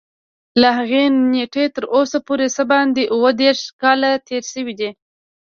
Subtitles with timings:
[0.61, 4.89] له هغې نېټې تر اوسه پورې څه باندې اووه دېرش کاله تېر شوي دي.